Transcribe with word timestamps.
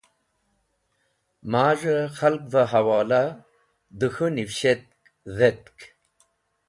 Maz̃hẽ 1.51 2.11
khalgvẽ 2.15 2.69
hẽwola 2.71 3.23
dẽ 3.99 4.09
k̃hũ 4.13 4.27
nivishet 4.35 4.81
dhetk. 5.37 5.77